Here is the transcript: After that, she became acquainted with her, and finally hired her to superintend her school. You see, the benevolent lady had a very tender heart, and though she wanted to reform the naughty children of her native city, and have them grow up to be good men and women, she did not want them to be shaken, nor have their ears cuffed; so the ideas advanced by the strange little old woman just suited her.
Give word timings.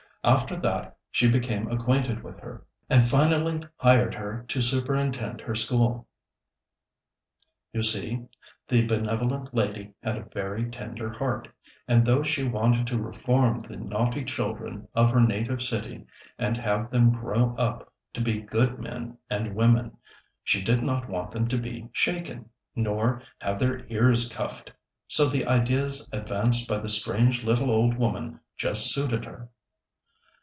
After 0.23 0.55
that, 0.57 0.95
she 1.09 1.27
became 1.27 1.67
acquainted 1.71 2.21
with 2.23 2.39
her, 2.41 2.63
and 2.91 3.07
finally 3.07 3.59
hired 3.77 4.13
her 4.13 4.45
to 4.49 4.61
superintend 4.61 5.41
her 5.41 5.55
school. 5.55 6.07
You 7.73 7.81
see, 7.81 8.25
the 8.67 8.85
benevolent 8.85 9.51
lady 9.51 9.95
had 10.03 10.19
a 10.19 10.27
very 10.31 10.69
tender 10.69 11.11
heart, 11.11 11.47
and 11.87 12.05
though 12.05 12.21
she 12.21 12.43
wanted 12.47 12.85
to 12.85 13.01
reform 13.01 13.57
the 13.57 13.77
naughty 13.77 14.23
children 14.23 14.87
of 14.93 15.09
her 15.09 15.21
native 15.25 15.63
city, 15.63 16.05
and 16.37 16.55
have 16.55 16.91
them 16.91 17.13
grow 17.13 17.55
up 17.55 17.91
to 18.13 18.21
be 18.21 18.41
good 18.41 18.77
men 18.77 19.17
and 19.27 19.55
women, 19.55 19.97
she 20.43 20.61
did 20.61 20.83
not 20.83 21.09
want 21.09 21.31
them 21.31 21.47
to 21.47 21.57
be 21.57 21.89
shaken, 21.93 22.47
nor 22.75 23.23
have 23.39 23.57
their 23.57 23.87
ears 23.91 24.31
cuffed; 24.31 24.71
so 25.07 25.25
the 25.25 25.47
ideas 25.47 26.07
advanced 26.11 26.67
by 26.67 26.77
the 26.77 26.89
strange 26.89 27.43
little 27.43 27.71
old 27.71 27.97
woman 27.97 28.39
just 28.55 28.93
suited 28.93 29.25
her. 29.25 29.49